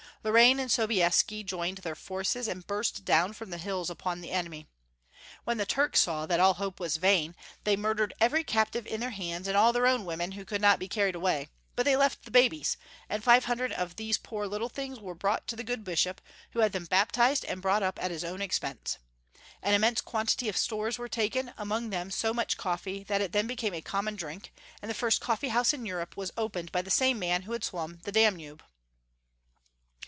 Lorraine 0.23 0.59
and 0.59 0.71
Sobieski 0.71 1.43
joined 1.43 1.79
their 1.79 1.95
forces, 1.95 2.47
and 2.47 2.67
burst 2.67 3.03
down 3.05 3.33
from 3.33 3.49
the 3.49 3.57
hills 3.57 3.89
upon 3.89 4.21
the 4.21 4.29
enemy. 4.29 4.67
When 5.45 5.57
the 5.57 5.65
Turks 5.65 6.01
saw 6.01 6.27
that 6.27 6.39
all 6.39 6.53
hope 6.53 6.79
was 6.79 6.97
vain, 6.97 7.35
they 7.63 7.75
mur 7.75 7.95
Leopold 7.95 8.13
I. 8.21 8.27
363 8.27 8.27
dered 8.27 8.27
every 8.27 8.43
captive 8.43 8.85
in 8.93 8.99
their 8.99 9.09
hands 9.09 9.47
and 9.47 9.57
all 9.57 9.73
their 9.73 9.87
own 9.87 10.05
women 10.05 10.33
who 10.33 10.45
could 10.45 10.61
not 10.61 10.77
be 10.77 10.87
carried 10.87 11.15
away, 11.15 11.47
but 11.75 11.85
they 11.87 11.95
left 11.97 12.23
the 12.25 12.29
babies, 12.29 12.77
and 13.09 13.23
five 13.23 13.45
hundred 13.45 13.71
of 13.73 13.95
these 13.95 14.19
poor 14.19 14.45
little 14.45 14.69
things 14.69 14.99
were 14.99 15.15
brought 15.15 15.47
to 15.47 15.55
the 15.55 15.63
good 15.63 15.83
Bishop, 15.83 16.21
who 16.51 16.59
had 16.59 16.71
them 16.73 16.85
baptized 16.85 17.43
and 17.45 17.59
brought 17.59 17.81
up 17.81 17.97
at 17.99 18.11
his 18.11 18.23
own 18.23 18.43
expense. 18.43 18.99
An 19.63 19.73
immense 19.73 20.01
quantity 20.01 20.47
of 20.47 20.55
stores 20.55 20.99
were 20.99 21.09
taken, 21.09 21.51
among 21.57 21.89
them 21.89 22.11
so 22.11 22.31
much 22.31 22.57
coffee 22.57 23.03
that 23.05 23.21
it 23.21 23.31
then 23.31 23.47
became 23.47 23.73
a 23.73 23.81
common 23.81 24.15
drink, 24.17 24.53
and 24.83 24.89
the 24.91 24.93
first 24.93 25.19
coffee 25.19 25.49
house 25.49 25.73
in 25.73 25.83
Europe 25.87 26.15
was 26.15 26.29
opened 26.37 26.71
by 26.71 26.83
the 26.83 26.91
same 26.91 27.17
man 27.17 27.41
who 27.41 27.53
had 27.53 27.63
s^vum 27.63 28.03
the 28.03 28.11
Danube. 28.11 28.61